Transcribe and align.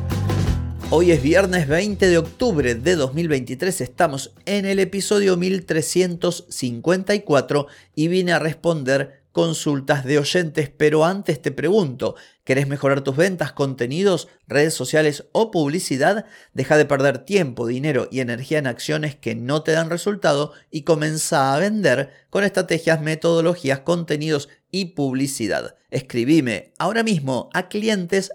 Hoy 0.93 1.11
es 1.11 1.23
viernes 1.23 1.69
20 1.69 2.09
de 2.09 2.17
octubre 2.17 2.75
de 2.75 2.97
2023, 2.97 3.79
estamos 3.79 4.33
en 4.45 4.65
el 4.65 4.77
episodio 4.77 5.37
1354 5.37 7.67
y 7.95 8.09
vine 8.09 8.33
a 8.33 8.39
responder 8.39 9.23
consultas 9.31 10.03
de 10.03 10.19
oyentes, 10.19 10.69
pero 10.69 11.05
antes 11.05 11.41
te 11.41 11.53
pregunto, 11.53 12.15
¿querés 12.43 12.67
mejorar 12.67 13.05
tus 13.05 13.15
ventas, 13.15 13.53
contenidos, 13.53 14.27
redes 14.47 14.73
sociales 14.73 15.27
o 15.31 15.49
publicidad? 15.49 16.25
Deja 16.53 16.75
de 16.75 16.83
perder 16.83 17.19
tiempo, 17.19 17.67
dinero 17.67 18.09
y 18.11 18.19
energía 18.19 18.57
en 18.57 18.67
acciones 18.67 19.15
que 19.15 19.33
no 19.33 19.63
te 19.63 19.71
dan 19.71 19.89
resultado 19.89 20.51
y 20.71 20.81
comienza 20.81 21.55
a 21.55 21.59
vender 21.59 22.11
con 22.29 22.43
estrategias, 22.43 22.99
metodologías, 22.99 23.79
contenidos 23.79 24.49
y 24.71 24.87
publicidad. 24.87 25.77
Escribime 25.89 26.73
ahora 26.77 27.03
mismo 27.03 27.49
a 27.53 27.69
clientes 27.69 28.33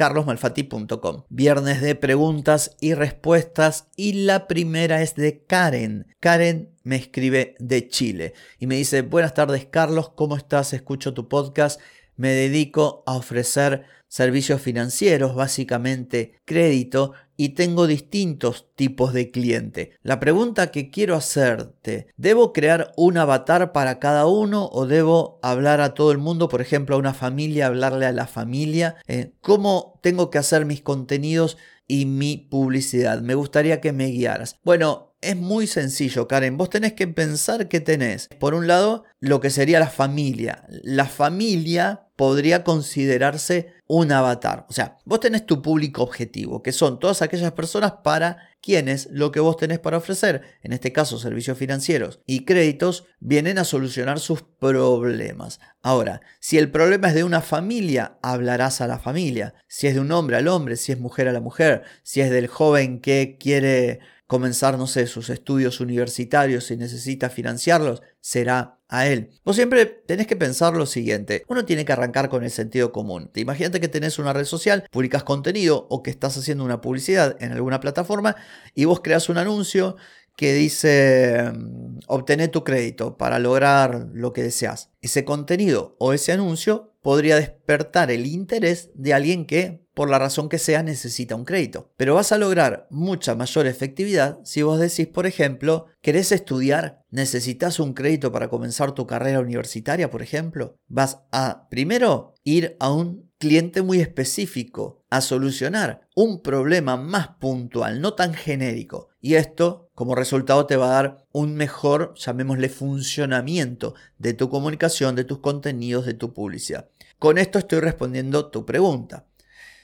carlosmalfati.com. 0.00 1.24
Viernes 1.28 1.82
de 1.82 1.94
preguntas 1.94 2.74
y 2.80 2.94
respuestas 2.94 3.88
y 3.96 4.14
la 4.24 4.48
primera 4.48 5.02
es 5.02 5.14
de 5.14 5.44
Karen. 5.44 6.06
Karen 6.20 6.74
me 6.84 6.96
escribe 6.96 7.54
de 7.58 7.86
Chile 7.86 8.32
y 8.58 8.66
me 8.66 8.76
dice, 8.76 9.02
buenas 9.02 9.34
tardes 9.34 9.66
Carlos, 9.66 10.08
¿cómo 10.08 10.38
estás? 10.38 10.72
Escucho 10.72 11.12
tu 11.12 11.28
podcast. 11.28 11.78
Me 12.16 12.30
dedico 12.30 13.02
a 13.04 13.14
ofrecer 13.14 13.84
servicios 14.08 14.62
financieros, 14.62 15.34
básicamente 15.34 16.32
crédito, 16.46 17.12
y 17.40 17.54
tengo 17.54 17.86
distintos 17.86 18.66
tipos 18.74 19.14
de 19.14 19.30
cliente. 19.30 19.92
La 20.02 20.20
pregunta 20.20 20.70
que 20.70 20.90
quiero 20.90 21.16
hacerte, 21.16 22.08
¿debo 22.18 22.52
crear 22.52 22.92
un 22.98 23.16
avatar 23.16 23.72
para 23.72 23.98
cada 23.98 24.26
uno 24.26 24.68
o 24.70 24.84
debo 24.84 25.38
hablar 25.42 25.80
a 25.80 25.94
todo 25.94 26.12
el 26.12 26.18
mundo, 26.18 26.50
por 26.50 26.60
ejemplo, 26.60 26.96
a 26.96 26.98
una 26.98 27.14
familia, 27.14 27.68
hablarle 27.68 28.04
a 28.04 28.12
la 28.12 28.26
familia? 28.26 28.96
Eh, 29.08 29.32
¿Cómo 29.40 29.98
tengo 30.02 30.28
que 30.28 30.36
hacer 30.36 30.66
mis 30.66 30.82
contenidos 30.82 31.56
y 31.88 32.04
mi 32.04 32.36
publicidad? 32.36 33.22
Me 33.22 33.34
gustaría 33.34 33.80
que 33.80 33.92
me 33.92 34.08
guiaras. 34.08 34.56
Bueno, 34.62 35.14
es 35.22 35.36
muy 35.36 35.66
sencillo, 35.66 36.28
Karen. 36.28 36.58
Vos 36.58 36.68
tenés 36.68 36.92
que 36.92 37.08
pensar 37.08 37.68
que 37.68 37.80
tenés, 37.80 38.28
por 38.38 38.52
un 38.52 38.66
lado, 38.66 39.04
lo 39.18 39.40
que 39.40 39.48
sería 39.48 39.80
la 39.80 39.88
familia. 39.88 40.64
La 40.68 41.06
familia 41.06 42.08
podría 42.20 42.64
considerarse 42.64 43.72
un 43.86 44.12
avatar. 44.12 44.66
O 44.68 44.74
sea, 44.74 44.98
vos 45.06 45.20
tenés 45.20 45.46
tu 45.46 45.62
público 45.62 46.02
objetivo, 46.02 46.62
que 46.62 46.70
son 46.70 47.00
todas 47.00 47.22
aquellas 47.22 47.52
personas 47.52 47.92
para 48.04 48.50
quienes 48.60 49.08
lo 49.10 49.32
que 49.32 49.40
vos 49.40 49.56
tenés 49.56 49.78
para 49.78 49.96
ofrecer, 49.96 50.42
en 50.62 50.74
este 50.74 50.92
caso 50.92 51.18
servicios 51.18 51.56
financieros 51.56 52.20
y 52.26 52.44
créditos, 52.44 53.06
vienen 53.20 53.56
a 53.56 53.64
solucionar 53.64 54.20
sus 54.20 54.42
problemas. 54.42 55.60
Ahora, 55.80 56.20
si 56.40 56.58
el 56.58 56.70
problema 56.70 57.08
es 57.08 57.14
de 57.14 57.24
una 57.24 57.40
familia, 57.40 58.18
hablarás 58.20 58.82
a 58.82 58.86
la 58.86 58.98
familia. 58.98 59.54
Si 59.66 59.86
es 59.86 59.94
de 59.94 60.00
un 60.00 60.12
hombre 60.12 60.36
al 60.36 60.48
hombre, 60.48 60.76
si 60.76 60.92
es 60.92 61.00
mujer 61.00 61.26
a 61.26 61.32
la 61.32 61.40
mujer, 61.40 61.84
si 62.02 62.20
es 62.20 62.30
del 62.30 62.48
joven 62.48 63.00
que 63.00 63.38
quiere 63.40 64.00
comenzar, 64.26 64.76
no 64.76 64.86
sé, 64.86 65.06
sus 65.06 65.30
estudios 65.30 65.80
universitarios 65.80 66.70
y 66.70 66.76
necesita 66.76 67.30
financiarlos, 67.30 68.02
será 68.20 68.79
a 68.90 69.06
él. 69.06 69.30
Vos 69.44 69.56
siempre 69.56 69.86
tenés 69.86 70.26
que 70.26 70.36
pensar 70.36 70.74
lo 70.74 70.84
siguiente, 70.84 71.44
uno 71.48 71.64
tiene 71.64 71.84
que 71.84 71.92
arrancar 71.92 72.28
con 72.28 72.44
el 72.44 72.50
sentido 72.50 72.92
común. 72.92 73.30
Te 73.32 73.40
imagínate 73.40 73.80
que 73.80 73.88
tenés 73.88 74.18
una 74.18 74.32
red 74.32 74.44
social, 74.44 74.84
publicas 74.90 75.22
contenido 75.22 75.86
o 75.88 76.02
que 76.02 76.10
estás 76.10 76.36
haciendo 76.36 76.64
una 76.64 76.80
publicidad 76.80 77.36
en 77.40 77.52
alguna 77.52 77.80
plataforma 77.80 78.36
y 78.74 78.84
vos 78.84 79.00
creas 79.00 79.28
un 79.28 79.38
anuncio 79.38 79.96
que 80.36 80.54
dice 80.54 81.52
mm, 81.54 81.98
obtener 82.06 82.48
tu 82.50 82.64
crédito 82.64 83.16
para 83.16 83.38
lograr 83.38 84.08
lo 84.12 84.32
que 84.32 84.42
deseas. 84.42 84.90
Ese 85.00 85.24
contenido 85.24 85.96
o 85.98 86.12
ese 86.12 86.32
anuncio 86.32 86.94
podría 87.02 87.36
despertar 87.36 88.10
el 88.10 88.26
interés 88.26 88.90
de 88.94 89.14
alguien 89.14 89.46
que 89.46 89.84
por 90.00 90.08
la 90.08 90.18
razón 90.18 90.48
que 90.48 90.56
sea, 90.56 90.82
necesita 90.82 91.34
un 91.34 91.44
crédito. 91.44 91.90
Pero 91.98 92.14
vas 92.14 92.32
a 92.32 92.38
lograr 92.38 92.86
mucha 92.88 93.34
mayor 93.34 93.66
efectividad 93.66 94.38
si 94.44 94.62
vos 94.62 94.80
decís, 94.80 95.06
por 95.06 95.26
ejemplo, 95.26 95.88
¿querés 96.00 96.32
estudiar? 96.32 97.04
¿Necesitas 97.10 97.78
un 97.78 97.92
crédito 97.92 98.32
para 98.32 98.48
comenzar 98.48 98.92
tu 98.92 99.06
carrera 99.06 99.40
universitaria, 99.40 100.08
por 100.08 100.22
ejemplo? 100.22 100.78
Vas 100.88 101.18
a, 101.32 101.68
primero, 101.68 102.32
ir 102.44 102.78
a 102.80 102.90
un 102.90 103.30
cliente 103.36 103.82
muy 103.82 104.00
específico, 104.00 105.04
a 105.10 105.20
solucionar 105.20 106.08
un 106.16 106.40
problema 106.40 106.96
más 106.96 107.36
puntual, 107.38 108.00
no 108.00 108.14
tan 108.14 108.32
genérico. 108.32 109.10
Y 109.20 109.34
esto, 109.34 109.90
como 109.94 110.14
resultado, 110.14 110.64
te 110.64 110.76
va 110.76 110.86
a 110.86 111.02
dar 111.02 111.26
un 111.30 111.56
mejor, 111.56 112.14
llamémosle, 112.16 112.70
funcionamiento 112.70 113.92
de 114.16 114.32
tu 114.32 114.48
comunicación, 114.48 115.14
de 115.14 115.24
tus 115.24 115.40
contenidos, 115.40 116.06
de 116.06 116.14
tu 116.14 116.32
publicidad. 116.32 116.88
Con 117.18 117.36
esto 117.36 117.58
estoy 117.58 117.80
respondiendo 117.80 118.48
tu 118.48 118.64
pregunta. 118.64 119.26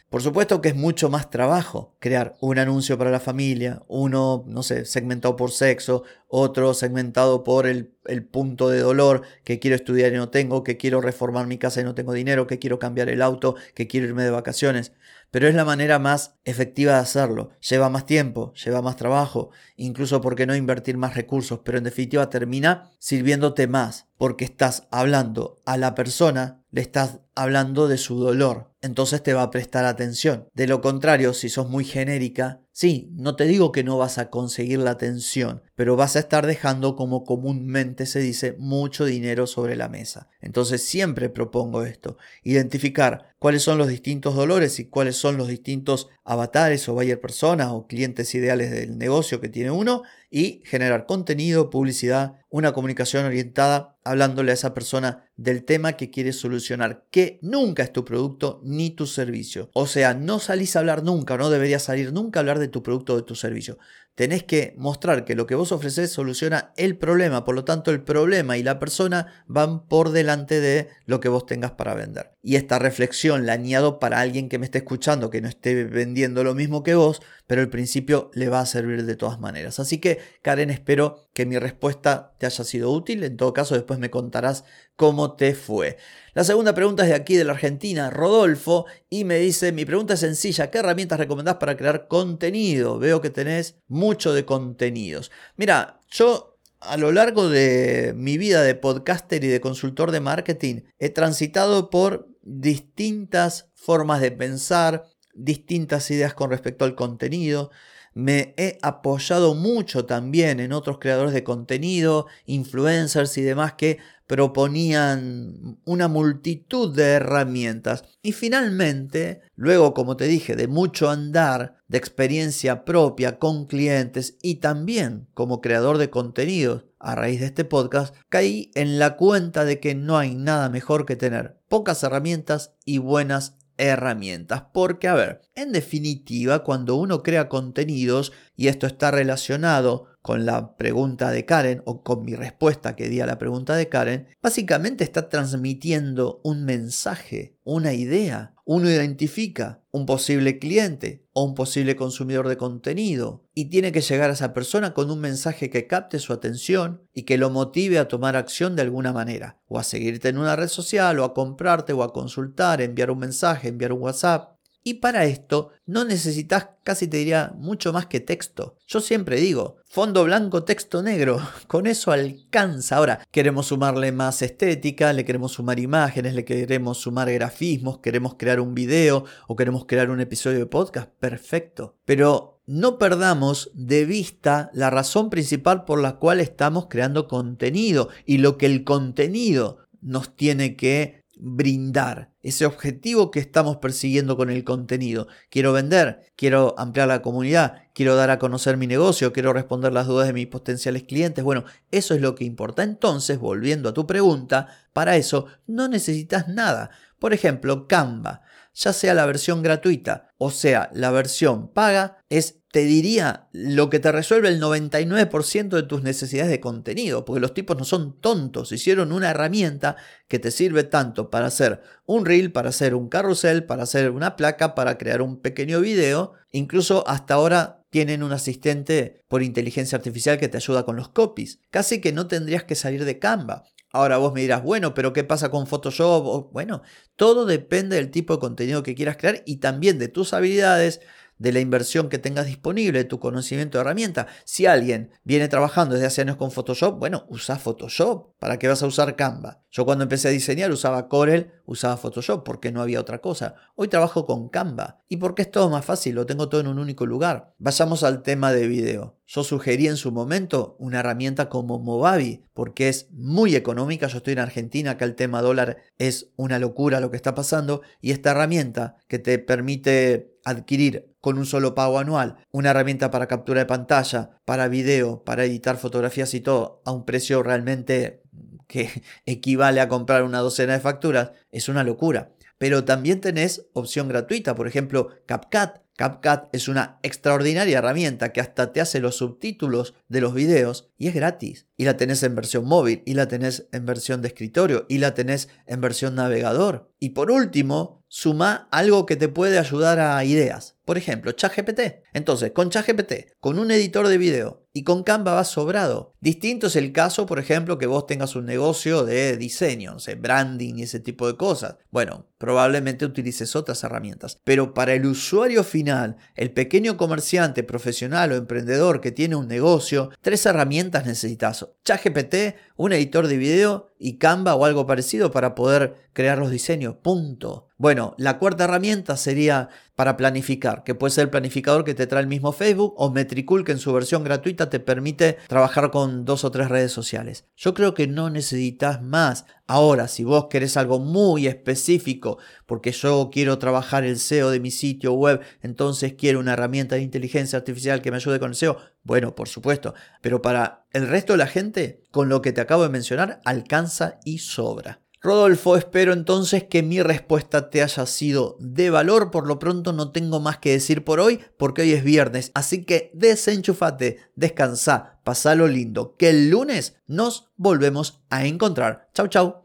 Por 0.09 0.23
supuesto 0.23 0.61
que 0.61 0.69
es 0.69 0.77
mucho 0.77 1.11
más 1.11 1.31
trabajo 1.31 1.97
crear 1.99 2.37
un 2.41 2.61
anuncio 2.61 2.97
para 2.97 3.11
la 3.11 3.19
familia, 3.19 3.83
uno, 3.89 4.45
no 4.47 4.63
sé, 4.63 4.85
segmentado 4.85 5.35
por 5.35 5.51
sexo, 5.51 6.05
otro 6.29 6.75
segmentado 6.75 7.43
por 7.43 7.67
el, 7.67 7.93
el, 8.05 8.25
punto 8.25 8.69
de 8.69 8.79
dolor, 8.79 9.23
que 9.43 9.59
quiero 9.59 9.75
estudiar 9.75 10.13
y 10.13 10.17
no 10.17 10.29
tengo, 10.29 10.63
que 10.63 10.77
quiero 10.77 11.01
reformar 11.01 11.49
mi 11.49 11.59
casa 11.59 11.81
y 11.81 11.85
no 11.85 11.97
tengo 11.97 12.13
dinero, 12.13 12.47
que 12.47 12.61
quiero 12.61 12.79
cambiar 12.79 13.09
el 13.09 13.21
auto, 13.21 13.57
que 13.75 13.89
quiero 13.89 14.07
irme 14.07 14.23
de 14.23 14.31
vacaciones. 14.31 14.93
Pero 15.33 15.49
es 15.49 15.57
la 15.57 15.65
manera 15.65 15.99
más 15.99 16.37
efectiva 16.45 16.93
de 16.93 17.01
hacerlo. 17.01 17.51
Lleva 17.69 17.91
más 17.91 18.07
tiempo, 18.07 18.53
lleva 18.55 18.83
más 18.83 18.97
trabajo, 18.97 19.51
incluso 19.75 20.21
porque 20.21 20.47
no 20.47 20.55
invertir 20.55 20.97
más 20.97 21.17
recursos, 21.17 21.61
pero 21.65 21.79
en 21.79 21.85
definitiva 21.85 22.31
termina 22.31 22.93
sirviéndote 23.01 23.67
más, 23.67 24.07
porque 24.19 24.45
estás 24.45 24.87
hablando 24.93 25.61
a 25.65 25.77
la 25.77 25.97
persona, 25.97 26.63
le 26.71 26.81
estás 26.81 27.19
hablando 27.37 27.87
de 27.87 27.99
su 27.99 28.19
dolor, 28.19 28.73
entonces 28.81 29.23
te 29.23 29.35
va 29.35 29.43
a 29.43 29.51
prestar 29.51 29.85
atención. 29.85 30.49
De 30.55 30.67
lo 30.67 30.81
contrario, 30.81 31.35
si 31.35 31.49
sos 31.49 31.69
muy 31.69 31.85
genérica, 31.85 32.63
sí, 32.73 33.11
no 33.13 33.37
te 33.37 33.45
digo 33.45 33.73
que 33.73 33.85
no 33.85 33.99
vas 33.99 34.19
a 34.19 34.31
conseguir 34.31 34.79
la 34.79 34.93
atención, 34.93 35.63
pero 35.75 35.97
vas 35.97 36.17
a 36.17 36.21
estar 36.21 36.47
dejando, 36.47 36.97
como 36.97 37.25
comúnmente 37.25 38.07
se 38.07 38.21
dice, 38.21 38.55
mucho 38.59 39.05
dinero 39.05 39.47
sobre 39.47 39.77
la 39.77 39.89
mesa. 39.89 40.29
Entonces 40.41 40.83
siempre 40.83 41.29
propongo 41.29 41.85
esto, 41.85 42.17
identificar 42.43 43.35
cuáles 43.39 43.63
son 43.63 43.77
los 43.79 43.89
distintos 43.89 44.35
dolores 44.35 44.79
y 44.79 44.89
cuáles 44.89 45.17
son 45.17 45.37
los 45.37 45.49
distintos 45.49 46.09
avatares 46.25 46.89
o 46.89 46.95
buyer 46.95 47.21
personas 47.21 47.69
o 47.71 47.87
clientes 47.87 48.35
ideales 48.35 48.71
del 48.71 48.97
negocio 48.99 49.41
que 49.41 49.49
tiene 49.49 49.71
uno 49.71 50.03
y 50.31 50.63
generar 50.65 51.07
contenido, 51.07 51.71
publicidad, 51.71 52.35
una 52.51 52.73
comunicación 52.73 53.25
orientada 53.25 53.97
hablándole 54.05 54.53
a 54.53 54.55
esa 54.55 54.75
persona 54.75 55.29
del 55.37 55.65
tema 55.65 55.95
que 55.95 56.11
quieres 56.11 56.37
solucionar, 56.37 57.05
nunca 57.43 57.83
es 57.83 57.93
tu 57.93 58.05
producto 58.05 58.61
ni 58.65 58.91
tu 58.91 59.07
servicio. 59.07 59.71
O 59.75 59.87
sea, 59.87 60.15
no 60.15 60.39
salís 60.39 60.77
a 60.77 60.81
hablar 60.81 61.03
nunca, 61.03 61.37
no 61.37 61.51
deberías 61.51 61.83
salir 61.85 62.13
nunca 62.13 62.39
a 62.39 62.43
hablar 62.43 62.59
de 62.59 62.69
tu 62.69 62.83
producto 62.83 63.15
o 63.15 63.17
de 63.17 63.23
tu 63.23 63.35
servicio. 63.35 63.79
Tenés 64.17 64.45
que 64.45 64.75
mostrar 64.79 65.27
que 65.27 65.35
lo 65.35 65.47
que 65.47 65.55
vos 65.55 65.73
ofreces 65.73 66.11
soluciona 66.11 66.73
el 66.79 66.97
problema, 66.97 67.45
por 67.45 67.55
lo 67.55 67.67
tanto 67.67 67.91
el 67.91 68.03
problema 68.03 68.57
y 68.57 68.63
la 68.63 68.79
persona 68.79 69.45
van 69.47 69.87
por 69.87 70.09
delante 70.09 70.59
de 70.59 70.89
lo 71.05 71.21
que 71.21 71.29
vos 71.29 71.45
tengas 71.45 71.73
para 71.73 71.95
vender. 71.95 72.33
Y 72.43 72.57
esta 72.57 72.79
reflexión 72.79 73.45
la 73.45 73.53
añado 73.53 73.99
para 73.99 74.21
alguien 74.21 74.49
que 74.49 74.59
me 74.59 74.65
esté 74.65 74.79
escuchando, 74.79 75.29
que 75.29 75.43
no 75.43 75.49
esté 75.49 75.85
vendiendo 75.85 76.45
lo 76.45 76.55
mismo 76.55 76.83
que 76.83 76.95
vos, 76.95 77.21
pero 77.47 77.61
el 77.61 77.69
principio 77.69 78.31
le 78.33 78.49
va 78.49 78.61
a 78.61 78.67
servir 78.67 79.05
de 79.05 79.17
todas 79.17 79.39
maneras. 79.39 79.79
Así 79.81 79.99
que, 79.99 80.19
Karen, 80.43 80.71
espero 80.71 81.29
que 81.35 81.45
mi 81.45 81.59
respuesta 81.59 82.33
te 82.39 82.47
haya 82.47 82.65
sido 82.65 82.91
útil. 82.91 83.23
En 83.23 83.37
todo 83.37 83.53
caso, 83.53 83.75
después 83.75 83.99
me 83.99 84.11
contarás 84.11 84.65
cómo 84.97 85.37
te 85.37 85.55
fue. 85.55 85.99
La 86.35 86.45
segunda 86.45 86.75
pregunta 86.75 87.03
es 87.03 87.11
de 87.11 87.15
aquí, 87.15 87.37
de 87.37 87.45
la 87.45 87.53
Argentina, 87.53 88.11
Rodolfo, 88.11 88.87
y 89.09 89.25
me 89.25 89.39
dice, 89.39 89.73
mi 89.73 89.85
pregunta 89.85 90.15
es 90.15 90.21
sencilla, 90.21 90.71
¿qué 90.71 90.79
herramientas 90.79 91.19
recomendás 91.19 91.57
para 91.57 91.77
crear 91.77 92.09
contenido? 92.09 92.99
Veo 92.99 93.21
que 93.21 93.31
tenés 93.31 93.77
mucho 94.07 94.33
de 94.33 94.45
contenidos. 94.45 95.33
Mira, 95.57 96.01
yo 96.11 96.59
a 96.81 96.97
lo 96.97 97.11
largo 97.11 97.49
de 97.49 98.13
mi 98.17 98.39
vida 98.39 98.63
de 98.63 98.77
podcaster 98.77 99.43
y 99.43 99.49
de 99.49 99.61
consultor 99.61 100.13
de 100.13 100.21
marketing, 100.21 100.83
he 100.99 101.11
transitado 101.11 101.91
por 101.91 102.29
distintas 102.43 103.71
formas 103.75 104.21
de 104.21 104.31
pensar, 104.31 105.05
distintas 105.35 106.09
ideas 106.13 106.35
con 106.35 106.51
respecto 106.51 106.85
al 106.85 106.95
contenido. 106.95 107.71
Me 108.17 108.55
he 108.57 108.79
apoyado 108.81 109.55
mucho 109.55 110.07
también 110.07 110.59
en 110.59 110.73
otros 110.73 110.97
creadores 110.99 111.35
de 111.35 111.45
contenido, 111.45 112.27
influencers 112.47 113.37
y 113.37 113.43
demás 113.43 113.75
que 113.75 113.99
proponían 114.27 115.79
una 115.85 116.09
multitud 116.09 116.97
de 116.97 117.11
herramientas. 117.11 118.05
Y 118.23 118.33
finalmente, 118.33 119.43
luego, 119.55 119.93
como 119.93 120.17
te 120.17 120.25
dije, 120.29 120.57
de 120.57 120.67
mucho 120.67 121.11
andar, 121.11 121.77
de 121.89 121.99
experiencia 121.99 122.87
propia 122.87 123.39
con 123.39 123.67
clientes 123.67 124.39
y 124.41 124.57
también 124.57 125.29
como 125.35 125.61
creador 125.61 125.99
de 125.99 126.09
contenidos 126.09 126.87
a 126.99 127.17
raíz 127.17 127.41
de 127.41 127.47
este 127.47 127.67
podcast, 127.67 128.15
caí 128.31 128.71
en 128.75 128.99
la 128.99 129.19
cuenta 129.19 129.67
de 129.67 129.79
que 129.79 129.95
no 129.95 130.17
hay 130.17 130.35
nada 130.35 130.71
mejor 130.71 131.05
que 131.05 131.17
tener 131.17 131.59
pocas 131.69 132.03
herramientas 132.03 132.73
y 132.87 132.97
buenas 132.97 133.59
herramientas. 133.79 134.65
Porque, 134.73 135.09
a 135.09 135.15
ver, 135.15 135.43
en 135.55 135.73
definitiva, 135.73 136.65
cuando 136.65 136.97
uno 136.97 137.23
crea 137.23 137.49
contenidos, 137.49 138.33
y 138.57 138.69
esto 138.69 138.87
está 138.87 139.11
relacionado 139.11 140.07
con 140.23 140.45
la 140.45 140.77
pregunta 140.77 141.31
de 141.31 141.45
Karen 141.45 141.83
o 141.85 142.03
con 142.03 142.25
mi 142.25 142.35
respuesta 142.35 142.97
que 142.97 143.09
di 143.09 143.21
a 143.21 143.27
la 143.27 143.39
pregunta 143.39 143.77
de 143.77 143.89
Karen, 143.89 144.27
básicamente 144.43 145.05
está 145.05 145.29
transmitiendo 145.29 146.41
un 146.43 146.65
mensaje, 146.65 147.57
una 147.63 147.93
idea. 147.93 148.56
Uno 148.69 148.91
identifica 148.91 149.81
un 149.93 150.07
posible 150.07 150.59
cliente 150.59 151.25
o 151.33 151.45
un 151.45 151.55
posible 151.55 151.95
consumidor 151.95 152.49
de 152.49 152.57
contenido 152.57 153.45
y 153.55 153.67
tiene 153.67 153.93
que 153.93 154.01
llegar 154.01 154.29
a 154.29 154.33
esa 154.33 154.53
persona 154.53 154.93
con 154.93 155.09
un 155.09 155.21
mensaje 155.21 155.71
que 155.71 155.87
capte 155.87 156.19
su 156.19 156.33
atención 156.33 157.01
y 157.15 157.23
que 157.23 157.39
lo 157.39 157.49
motive 157.49 158.01
a 158.01 158.09
tomar 158.09 158.35
acción 158.35 158.75
de 158.75 158.83
alguna 158.83 159.13
manera, 159.13 159.61
o 159.69 159.79
a 159.79 159.85
seguirte 159.85 160.31
en 160.31 160.39
una 160.39 160.57
red 160.57 160.67
social, 160.67 161.21
o 161.21 161.25
a 161.25 161.33
comprarte, 161.33 161.93
o 161.93 162.03
a 162.03 162.13
consultar, 162.13 162.81
enviar 162.81 163.13
un 163.13 163.21
mensaje, 163.21 163.69
enviar 163.69 163.93
un 163.93 164.03
WhatsApp. 164.03 164.56
Y 164.87 164.95
para 164.95 165.25
esto 165.25 165.71
no 165.85 166.05
necesitas, 166.05 166.69
casi 166.85 167.09
te 167.09 167.17
diría, 167.17 167.53
mucho 167.59 167.93
más 167.93 168.07
que 168.07 168.21
texto. 168.21 168.77
Yo 168.87 169.01
siempre 169.01 169.41
digo, 169.41 169.79
fondo 169.89 170.23
blanco, 170.23 170.63
texto 170.63 171.03
negro, 171.03 171.41
con 171.67 171.89
eso 171.89 172.13
alcanza. 172.13 172.97
Ahora, 172.97 173.27
queremos 173.33 173.67
sumarle 173.67 174.13
más 174.13 174.43
estética, 174.43 175.13
le 175.13 175.25
queremos 175.25 175.51
sumar 175.51 175.81
imágenes, 175.81 176.37
le 176.37 176.45
queremos 176.45 176.99
sumar 176.99 177.33
grafismos, 177.33 177.99
queremos 177.99 178.37
crear 178.37 178.61
un 178.61 178.77
video 178.77 179.25
o 179.49 179.57
queremos 179.57 179.87
crear 179.87 180.09
un 180.09 180.21
episodio 180.21 180.61
de 180.61 180.67
podcast, 180.67 181.11
perfecto. 181.19 181.97
Pero 182.05 182.61
no 182.65 182.97
perdamos 182.97 183.73
de 183.75 184.05
vista 184.05 184.71
la 184.73 184.91
razón 184.91 185.31
principal 185.31 185.85
por 185.85 186.01
la 186.01 186.21
cual 186.21 186.39
estamos 186.39 186.87
creando 186.89 187.27
contenido 187.27 188.09
y 188.25 188.39
lo 188.39 188.57
que 188.57 188.67
el 188.67 188.85
contenido 188.85 189.79
nos 190.01 190.37
tiene 190.37 190.77
que 190.77 191.26
brindar, 191.39 192.33
ese 192.43 192.65
objetivo 192.65 193.31
que 193.31 193.41
estamos 193.41 193.77
persiguiendo 193.77 194.37
con 194.37 194.49
el 194.49 194.65
contenido. 194.65 195.29
Quiero 195.51 195.73
vender, 195.73 196.33
quiero 196.35 196.75
ampliar 196.79 197.09
la 197.09 197.21
comunidad, 197.21 197.83
quiero 197.93 198.17
dar 198.17 198.31
a 198.31 198.39
conocer 198.39 198.79
mi 198.79 198.87
negocio, 198.87 199.33
quiero 199.33 199.53
responder 199.53 199.93
las 199.93 200.07
dudas 200.07 200.27
de 200.27 200.33
mis 200.33 200.47
potenciales 200.47 201.03
clientes. 201.03 201.45
Bueno, 201.45 201.65
eso 201.91 202.15
es 202.15 202.23
lo 202.23 202.35
que 202.35 202.45
importa. 202.45 202.83
Entonces, 202.83 203.39
volviendo 203.39 203.91
a 203.91 203.95
tu 203.95 204.07
pregunta, 204.07 204.69
para 204.95 205.17
eso 205.17 205.47
no 205.67 205.89
necesitas 205.89 206.49
nada. 206.49 206.91
Por 207.19 207.33
ejemplo, 207.33 207.87
Canva, 207.87 208.43
ya 208.75 208.93
sea 208.93 209.15
la 209.15 209.27
versión 209.27 209.63
gratuita 209.63 210.27
o 210.39 210.51
sea 210.51 210.91
la 210.93 211.11
versión 211.11 211.73
paga, 211.73 212.19
es 212.29 212.61
te 212.71 212.85
diría 212.85 213.49
lo 213.53 213.89
que 213.89 214.01
te 214.01 214.13
resuelve 214.13 214.49
el 214.49 214.61
99% 214.61 215.69
de 215.69 215.83
tus 215.85 216.03
necesidades 216.03 216.51
de 216.51 216.61
contenido, 216.61 217.25
porque 217.25 217.41
los 217.41 217.55
tipos 217.55 217.79
no 217.79 217.85
son 217.85 218.21
tontos, 218.21 218.71
hicieron 218.71 219.13
una 219.13 219.31
herramienta 219.31 219.97
que 220.29 220.39
te 220.39 220.51
sirve 220.51 220.85
tanto 220.85 221.31
para 221.31 221.47
hacer 221.47 221.81
un 222.05 222.27
reel, 222.27 222.53
para 222.53 222.69
hacer 222.69 222.95
un 222.95 223.09
carrusel, 223.09 223.65
para 223.65 223.85
hacer 223.85 224.11
una 224.11 224.37
placa, 224.37 224.75
para 224.75 224.99
crear 224.99 225.23
un 225.23 225.41
pequeño 225.41 225.81
video, 225.81 226.35
incluso 226.51 227.09
hasta 227.09 227.35
ahora 227.35 227.83
tienen 227.89 228.23
un 228.23 228.33
asistente 228.33 229.25
por 229.27 229.43
inteligencia 229.43 229.97
artificial 229.97 230.37
que 230.37 230.49
te 230.49 230.59
ayuda 230.59 230.85
con 230.85 230.97
los 230.97 231.09
copies. 231.09 231.61
Casi 231.71 232.03
que 232.03 232.13
no 232.13 232.27
tendrías 232.27 232.65
que 232.65 232.75
salir 232.75 233.07
de 233.07 233.19
Canva. 233.19 233.65
Ahora 233.97 234.19
vos 234.19 234.35
me 234.35 234.43
dirás, 234.43 234.63
bueno, 234.63 234.93
pero 234.93 235.15
¿qué 235.15 235.25
pasa 235.25 235.51
con 235.51 235.67
Photoshop? 235.67 236.53
Bueno, 236.53 236.83
todo 237.17 237.47
depende 237.47 237.97
del 237.97 238.11
tipo 238.11 238.35
de 238.35 238.41
contenido 238.41 238.83
que 238.83 238.95
quieras 238.95 239.17
crear 239.17 239.43
y 239.47 239.57
también 239.57 239.99
de 239.99 240.09
tus 240.09 240.35
habilidades, 240.35 241.01
de 241.39 241.53
la 241.53 241.61
inversión 241.61 242.09
que 242.09 242.19
tengas 242.19 242.47
disponible, 242.47 242.99
de 242.99 243.05
tu 243.05 243.19
conocimiento 243.19 243.79
de 243.79 243.83
herramienta. 243.83 244.27
Si 244.45 244.67
alguien 244.67 245.11
viene 245.25 245.49
trabajando 245.49 245.95
desde 245.95 246.07
hace 246.07 246.23
años 246.23 246.37
con 246.37 246.51
Photoshop, 246.51 246.99
bueno, 246.99 247.27
usa 247.29 247.57
Photoshop. 247.57 248.35
¿Para 248.39 248.59
qué 248.59 248.69
vas 248.69 248.83
a 248.83 248.87
usar 248.87 249.17
Canva? 249.17 249.63
Yo 249.71 249.85
cuando 249.85 250.05
empecé 250.05 250.29
a 250.29 250.31
diseñar 250.31 250.71
usaba 250.71 251.09
Corel, 251.09 251.53
usaba 251.67 251.97
Photoshop 251.97 252.45
porque 252.45 252.73
no 252.73 252.81
había 252.81 253.01
otra 253.01 253.21
cosa. 253.21 253.57
Hoy 253.75 253.89
trabajo 253.89 254.27
con 254.27 254.49
Canva. 254.49 255.03
¿Y 255.09 255.19
porque 255.19 255.43
es 255.43 255.51
todo 255.51 255.69
más 255.71 255.85
fácil? 255.85 256.15
Lo 256.15 256.27
tengo 256.27 256.49
todo 256.49 256.61
en 256.61 256.69
un 256.69 256.79
único 256.79 257.07
lugar. 257.07 257.55
Vayamos 257.59 258.03
al 258.03 258.23
tema 258.23 258.53
de 258.53 258.69
video. 258.69 259.17
Yo 259.27 259.43
sugerí 259.43 259.89
en 259.89 259.97
su 259.97 260.13
momento 260.13 260.77
una 260.79 261.01
herramienta 261.01 261.49
como 261.49 261.79
Movavi 261.79 262.45
porque 262.55 262.89
es 262.89 263.09
muy 263.11 263.57
económica. 263.57 264.07
Yo 264.07 264.19
estoy 264.19 264.35
en 264.35 264.39
Argentina, 264.39 264.93
acá 264.93 265.05
el 265.05 265.15
tema 265.15 265.43
dólar 265.43 265.79
es 265.99 266.31
una 266.37 266.59
locura 266.59 267.01
lo 267.01 267.11
que 267.11 267.17
está 267.17 267.35
pasando. 267.35 267.83
Y 268.01 268.13
esta 268.13 268.31
herramienta 268.31 268.97
que 269.09 269.19
te 269.19 269.39
permite 269.39 270.37
adquirir 270.45 271.16
con 271.27 271.39
un 271.39 271.47
solo 271.47 271.75
pago 271.75 271.99
anual 271.99 272.37
una 272.53 272.71
herramienta 272.71 273.11
para 273.11 273.27
captura 273.27 273.59
de 273.59 273.67
pantalla, 273.67 274.39
para 274.45 274.69
video, 274.69 275.25
para 275.25 275.45
editar 275.45 275.77
fotografías 275.77 276.33
y 276.35 276.41
todo 276.41 276.83
a 276.85 276.93
un 276.93 277.05
precio 277.05 277.43
realmente 277.43 278.23
que 278.69 279.03
equivale 279.27 279.81
a 279.81 279.89
comprar 279.89 280.23
una 280.23 280.39
docena 280.39 280.75
de 280.75 280.79
facturas, 280.79 281.33
es 281.51 281.69
una 281.69 281.83
locura. 281.83 282.31
Pero 282.59 282.85
también 282.85 283.21
tenés 283.21 283.67
opción 283.73 284.07
gratuita, 284.07 284.55
por 284.55 284.69
ejemplo, 284.69 285.09
CapCut. 285.27 285.81
CapCut 285.97 286.49
es 286.53 286.69
una 286.69 287.01
extraordinaria 287.03 287.79
herramienta 287.79 288.33
que 288.33 288.41
hasta 288.41 288.73
te 288.73 288.81
hace 288.81 289.01
los 289.01 289.17
subtítulos 289.17 289.95
de 290.09 290.21
los 290.21 290.33
videos 290.33 290.91
y 290.97 291.09
es 291.09 291.15
gratis. 291.15 291.67
Y 291.77 291.87
la 291.87 291.97
tenés 291.97 292.23
en 292.23 292.37
versión 292.37 292.67
móvil, 292.67 293.03
y 293.05 293.15
la 293.15 293.27
tenés 293.27 293.67
en 293.73 293.85
versión 293.85 294.23
de 294.23 294.29
escritorio, 294.29 294.87
y 294.89 294.99
la 294.99 295.15
tenés 295.15 295.49
en 295.67 295.81
versión 295.81 296.15
navegador. 296.15 296.93
Y 297.01 297.11
por 297.11 297.31
último, 297.31 298.05
suma 298.17 298.67
algo 298.71 299.05
que 299.05 299.17
te 299.17 299.29
puede 299.29 299.59
ayudar 299.59 300.01
a 300.01 300.25
ideas. 300.25 300.77
Por 300.87 300.97
ejemplo, 300.97 301.33
ChatGPT. 301.33 302.05
Entonces, 302.15 302.53
con 302.53 302.71
ChatGPT, 302.71 303.33
con 303.41 303.59
un 303.59 303.71
editor 303.71 304.09
de 304.09 304.17
video 304.17 304.67
y 304.73 304.85
con 304.85 305.03
Canva 305.03 305.35
va 305.35 305.45
sobrado. 305.45 306.15
Distinto 306.21 306.69
es 306.69 306.77
el 306.77 306.93
caso, 306.93 307.27
por 307.27 307.39
ejemplo, 307.39 307.77
que 307.77 307.87
vos 307.87 308.07
tengas 308.07 308.37
un 308.37 308.47
negocio 308.47 309.05
de 309.05 309.37
diseño, 309.37 309.93
no 309.93 309.99
sé, 309.99 310.15
branding 310.15 310.77
y 310.77 310.83
ese 310.85 311.01
tipo 311.01 311.27
de 311.27 311.37
cosas. 311.37 311.77
Bueno, 311.91 312.27
probablemente 312.39 313.05
utilices 313.05 313.57
otras 313.57 313.83
herramientas. 313.83 314.39
Pero 314.45 314.75
para 314.75 314.95
el 314.95 315.07
usuario 315.07 315.65
final, 315.65 316.17
el 316.37 316.53
pequeño 316.53 316.97
comerciante, 316.97 317.65
profesional 317.65 318.33
o 318.33 318.37
emprendedor 318.37 319.01
que 319.01 319.13
tiene 319.13 319.35
un 319.35 319.49
negocio, 319.49 320.11
tres 320.21 320.47
herramientas 320.47 321.05
necesitas. 321.05 321.67
ChatGPT, 321.85 322.55
un 322.77 322.93
editor 322.93 323.27
de 323.27 323.37
video 323.39 323.91
y 323.99 324.19
Canva 324.19 324.55
o 324.55 324.65
algo 324.65 324.87
parecido 324.87 325.31
para 325.31 325.55
poder 325.55 326.09
crear 326.13 326.39
los 326.39 326.51
diseños. 326.51 326.97
Punto. 327.03 327.69
Bueno, 327.79 328.15
la 328.17 328.39
cuarta 328.39 328.65
herramienta 328.65 329.17
sería 329.17 329.69
para 329.95 330.17
planificar, 330.17 330.83
que 330.83 330.95
puede 330.95 331.11
ser 331.11 331.25
el 331.25 331.31
planificador 331.31 331.85
que 331.85 331.95
te 331.95 332.07
trae 332.07 332.23
el 332.23 332.29
mismo 332.29 332.53
Facebook 332.53 332.95
o 332.97 333.11
Metricool 333.11 333.65
que 333.65 333.73
en 333.73 333.79
su 333.79 333.93
versión 333.93 334.25
gratuita 334.25 334.71
te 334.71 334.81
permite 334.81 335.37
trabajar 335.47 335.91
con 335.91 336.25
dos 336.25 336.45
o 336.45 336.51
tres 336.51 336.69
redes 336.69 336.93
sociales. 336.93 337.45
Yo 337.57 337.75
creo 337.75 337.95
que 337.95 338.07
no 338.07 338.31
necesitas 338.31 339.03
más. 339.03 339.45
Ahora, 339.69 340.07
si 340.07 340.23
vos 340.23 340.47
querés 340.49 340.77
algo 340.77 341.01
muy 341.01 341.49
específico, 341.49 342.39
porque 342.67 342.93
yo 342.93 343.31
quiero 343.33 343.59
trabajar 343.59 344.05
el 344.05 344.19
SEO 344.19 344.51
de 344.51 344.61
mi 344.61 344.71
sitio 344.71 345.13
web, 345.15 345.41
entonces 345.61 346.15
quiero 346.15 346.39
una 346.39 346.53
herramienta 346.53 346.95
de 346.95 347.03
inteligencia 347.03 347.59
artificial 347.59 348.01
que 348.01 348.13
me 348.13 348.17
ayude 348.17 348.39
con 348.39 348.51
el 348.51 348.55
SEO, 348.55 348.79
bueno, 349.03 349.35
por 349.35 349.49
supuesto, 349.49 349.95
pero 350.21 350.41
para 350.41 350.87
el 350.93 351.09
resto 351.09 351.33
de 351.33 351.39
la 351.39 351.49
gente, 351.49 352.05
con 352.13 352.29
lo 352.29 352.43
que 352.43 352.53
te 352.53 352.61
acabo 352.61 352.85
de 352.85 352.91
mencionar, 352.91 353.41
alcanza 353.45 354.21
y 354.25 354.39
sobra. 354.39 355.01
Rodolfo, 355.23 355.77
espero 355.77 356.13
entonces 356.13 356.65
que 356.65 356.83
mi 356.83 357.01
respuesta 357.03 357.71
te 357.71 357.83
haya 357.83 358.05
sido 358.05 358.57
de 358.61 358.91
valor. 358.91 359.31
Por 359.31 359.47
lo 359.47 359.59
pronto 359.59 359.93
no 359.93 360.13
tengo 360.13 360.41
más 360.41 360.59
que 360.59 360.73
decir 360.73 361.05
por 361.05 361.21
hoy 361.21 361.41
porque 361.57 361.83
hoy 361.83 361.93
es 361.93 362.05
viernes. 362.05 362.53
Así 362.55 362.85
que 362.85 363.11
desenchufate, 363.15 364.19
descansa, 364.37 365.19
pasalo 365.25 365.69
lindo, 365.69 366.15
que 366.17 366.29
el 366.29 366.51
lunes 366.51 366.97
nos 367.07 367.49
volvemos 367.57 368.21
a 368.29 368.47
encontrar. 368.47 369.09
Chau, 369.15 369.29
chau. 369.29 369.63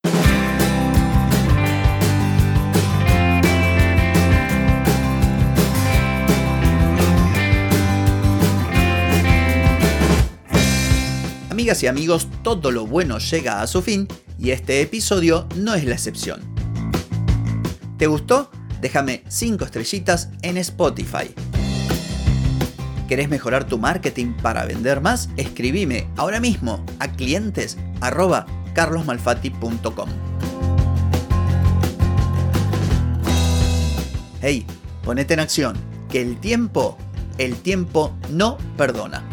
Amigas 11.49 11.83
y 11.83 11.87
amigos, 11.87 12.29
todo 12.41 12.71
lo 12.71 12.87
bueno 12.87 13.19
llega 13.19 13.61
a 13.61 13.67
su 13.67 13.81
fin 13.81 14.07
y 14.41 14.51
este 14.51 14.81
episodio 14.81 15.47
no 15.55 15.75
es 15.75 15.85
la 15.85 15.93
excepción. 15.93 16.41
¿Te 17.97 18.07
gustó? 18.07 18.49
Déjame 18.81 19.23
5 19.27 19.63
estrellitas 19.63 20.29
en 20.41 20.57
Spotify. 20.57 21.33
¿Querés 23.07 23.29
mejorar 23.29 23.65
tu 23.65 23.77
marketing 23.77 24.33
para 24.41 24.65
vender 24.65 25.01
más? 25.01 25.29
Escribime 25.37 26.07
ahora 26.17 26.39
mismo 26.39 26.83
a 26.97 27.11
clientes. 27.11 27.77
Hey, 34.41 34.65
ponete 35.03 35.35
en 35.35 35.39
acción, 35.39 35.77
que 36.09 36.21
el 36.21 36.39
tiempo, 36.39 36.97
el 37.37 37.57
tiempo 37.57 38.17
no 38.31 38.57
perdona. 38.75 39.23